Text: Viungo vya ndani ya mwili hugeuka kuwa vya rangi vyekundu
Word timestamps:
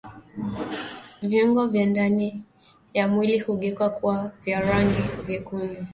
Viungo 1.21 1.67
vya 1.67 1.85
ndani 1.85 2.43
ya 2.93 3.07
mwili 3.07 3.39
hugeuka 3.39 3.89
kuwa 3.89 4.31
vya 4.43 4.59
rangi 4.59 5.01
vyekundu 5.25 5.85